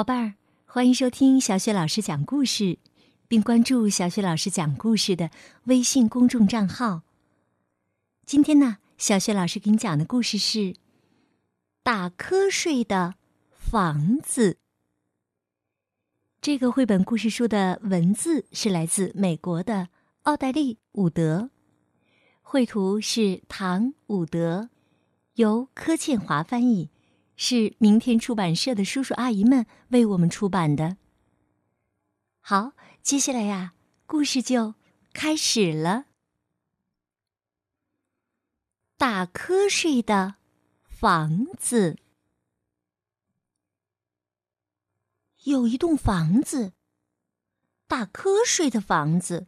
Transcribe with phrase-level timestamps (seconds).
[0.00, 0.32] 宝贝儿，
[0.64, 2.78] 欢迎收听小雪老师讲故事，
[3.28, 5.30] 并关注小雪老师讲故事的
[5.64, 7.02] 微信公众账号。
[8.24, 10.58] 今天呢，小雪老师给你讲的故事是
[11.82, 13.16] 《打瞌睡的
[13.52, 14.52] 房子》。
[16.40, 19.90] 这个绘本故事书的文字是来自美国的
[20.22, 21.50] 奥黛丽·伍德，
[22.40, 24.70] 绘图是唐·伍德，
[25.34, 26.88] 由柯倩华翻译。
[27.42, 30.98] 是明天出版社的叔叔阿姨们为我们出版的。
[32.38, 33.72] 好，接下来呀，
[34.04, 34.74] 故事就
[35.14, 36.04] 开始了。
[38.98, 40.34] 打瞌睡的
[40.84, 41.96] 房子，
[45.44, 46.74] 有一栋房子，
[47.86, 49.46] 打瞌睡的房子。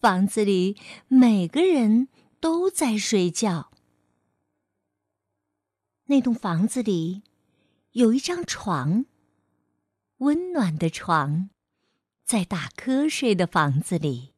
[0.00, 2.08] 房子里每个人
[2.40, 3.70] 都在睡觉。
[6.12, 7.22] 那栋房子里
[7.92, 9.06] 有一张床，
[10.18, 11.48] 温暖的床，
[12.22, 14.34] 在打瞌睡的房子里。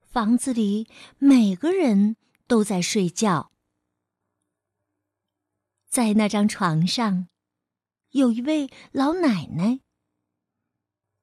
[0.00, 2.16] 房子里每个人
[2.46, 3.52] 都在睡觉。
[5.86, 7.28] 在那张床上，
[8.12, 9.80] 有一位老奶奶，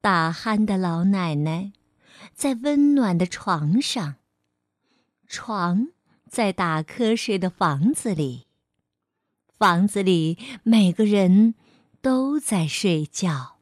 [0.00, 1.72] 打鼾的老奶奶，
[2.32, 4.18] 在温暖的床上。
[5.26, 5.88] 床
[6.28, 8.46] 在打瞌睡的房子里。
[9.60, 11.54] 房子里每个人
[12.00, 13.58] 都在睡觉。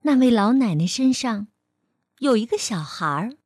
[0.00, 1.46] 那位老奶奶身上
[2.18, 3.36] 有一个小孩儿，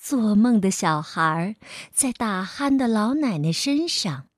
[0.00, 1.54] 做梦的小孩儿
[1.92, 4.30] 在打鼾的老奶奶身上。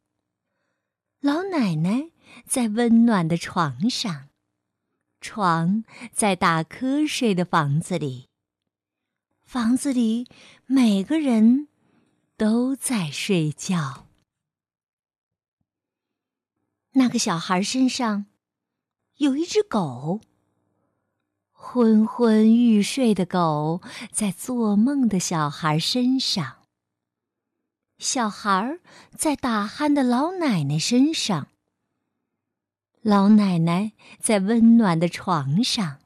[1.21, 2.11] 老奶奶
[2.45, 4.31] 在温暖的床上，
[5.21, 8.27] 床在打瞌睡的房子里。
[9.45, 10.27] 房子里
[10.67, 11.69] 每个人
[12.37, 14.09] 都在睡觉。
[16.97, 18.27] 那个小孩身上
[19.17, 20.21] 有一只狗，
[21.51, 26.59] 昏昏欲睡的狗在做梦的小孩身上。
[27.99, 28.79] 小孩
[29.17, 31.49] 在打鼾的老奶奶身上。
[33.03, 36.01] 老奶奶在温暖的床上。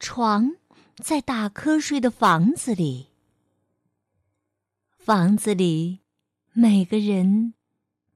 [0.00, 0.56] 床
[0.96, 3.10] 在打瞌睡的房子里。
[4.98, 6.00] 房子里
[6.52, 7.54] 每个人。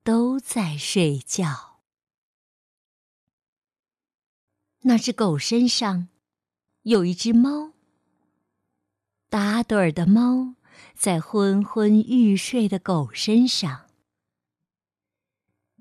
[0.06, 1.80] 都在睡觉。
[4.82, 6.06] 那只狗身上
[6.82, 7.72] 有一只猫，
[9.28, 10.54] 打盹儿的猫
[10.94, 13.86] 在昏昏欲睡的狗身上。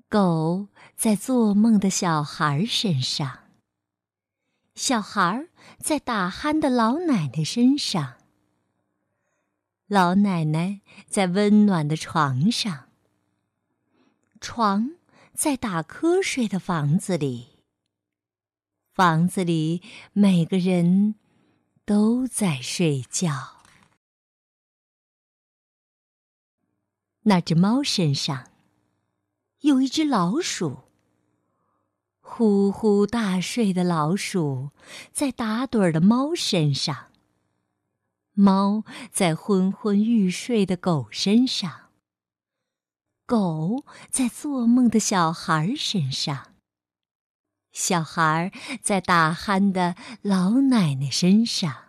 [0.08, 0.66] 狗
[0.96, 3.44] 在做梦的小孩身上。
[4.74, 5.46] 小孩
[5.78, 8.14] 在打鼾的老奶奶身上。
[9.86, 12.85] 老奶奶在温暖的床上。
[14.48, 14.92] 床
[15.34, 17.48] 在打瞌睡的房子里。
[18.94, 21.16] 房子里每个人
[21.84, 23.64] 都在睡觉。
[27.22, 28.52] 那只猫身上
[29.62, 30.84] 有一只老鼠。
[32.20, 34.70] 呼呼大睡的老鼠
[35.10, 37.10] 在打盹儿的猫身上。
[38.34, 41.85] 猫在昏昏欲睡的狗身上。
[43.26, 46.54] 狗在做梦的小孩身上，
[47.72, 51.86] 小孩在打鼾的老奶奶身上，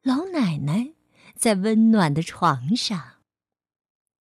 [0.00, 0.94] 老奶奶
[1.34, 3.16] 在温暖的床上，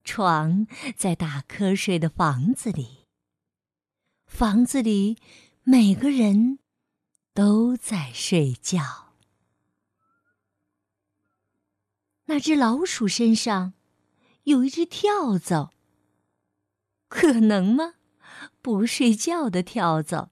[0.04, 0.68] 床
[0.98, 3.06] 在打瞌睡的房子里，
[4.26, 5.18] 房子里
[5.64, 6.60] 每个人
[7.34, 9.14] 都在睡觉。
[12.26, 13.72] 那只老鼠身上。
[14.46, 15.72] 有一只跳蚤，
[17.08, 17.96] 可能吗？
[18.62, 20.32] 不睡觉的跳蚤，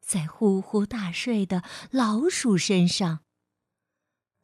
[0.00, 3.20] 在呼呼大睡的老鼠身上。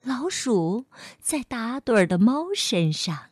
[0.03, 0.87] 老鼠
[1.19, 3.31] 在打盹儿的猫身上。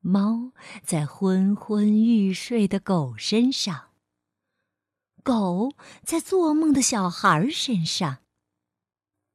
[0.00, 0.52] 猫
[0.84, 3.90] 在昏昏欲睡的狗身上。
[5.22, 5.72] 狗
[6.04, 8.18] 在做梦的小孩身上。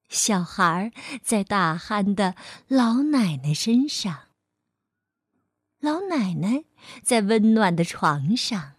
[0.10, 0.92] 小孩
[1.22, 2.36] 在打鼾的
[2.68, 4.31] 老奶奶身上。
[5.82, 6.66] 老奶奶
[7.02, 8.74] 在温暖的床上，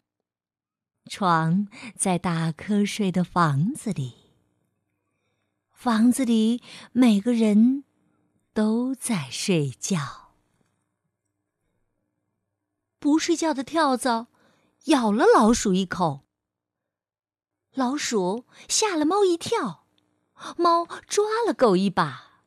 [1.11, 1.67] 床
[1.97, 4.15] 在打瞌睡的房子里。
[5.73, 6.63] 房子里
[6.93, 7.83] 每个人
[8.55, 10.35] 都在睡觉。
[13.01, 14.29] 不睡觉的跳蚤
[14.85, 16.21] 咬了老鼠一口，
[17.75, 19.89] 老鼠吓了猫一跳，
[20.57, 22.45] 猫抓了狗一把，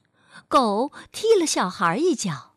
[0.47, 2.54] 狗踢了小孩一脚。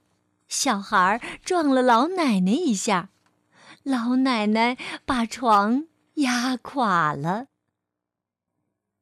[0.49, 3.11] 小孩撞了老奶奶一下，
[3.83, 7.49] 老奶奶把床压垮了。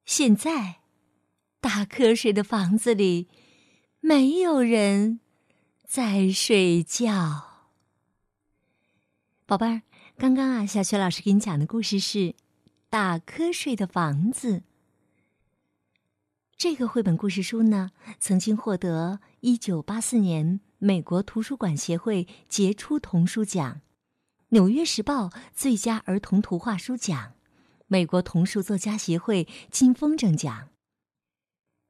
[0.05, 0.81] 现在，
[1.61, 3.29] 大瞌睡的房子里
[4.01, 5.21] 没有人
[5.87, 7.45] 在睡觉。
[9.47, 9.83] 宝贝儿，
[10.19, 12.19] 刚刚啊，小雪老师给你讲的故事是
[12.91, 14.59] 《大瞌睡的房子》。
[16.57, 23.81] 这个绘本故事书呢，曾经获得一九八四年美国图书馆协会杰出童书奖、
[24.51, 27.35] 纽约时报最佳儿童图画书奖、
[27.87, 30.69] 美国童书作家协会金风筝奖，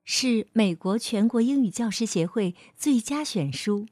[0.05, 3.87] 是美国全国英语教师协会最佳选书，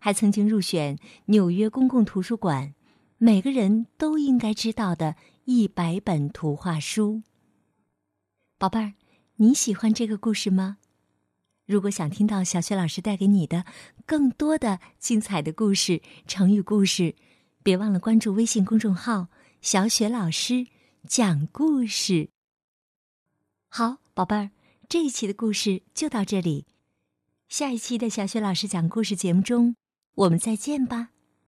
[0.00, 2.74] 还曾经入选纽约公共图书馆
[3.18, 7.22] 每个人都应该知道的一百本图画书。
[8.58, 8.94] 宝贝儿。
[9.38, 10.78] 你喜欢这个故事吗？
[11.66, 13.64] 如果想听到小雪老师带给你的
[14.06, 17.16] 更多的精彩的故事、成语故事，
[17.62, 19.26] 别忘了关注微信公众号
[19.60, 20.68] “小雪老师
[21.08, 22.30] 讲故事”。
[23.68, 24.50] 好，宝贝儿，
[24.88, 26.66] 这一期的故事就到这里，
[27.48, 29.74] 下一期的小雪老师讲故事节目中，
[30.14, 31.15] 我们再见吧。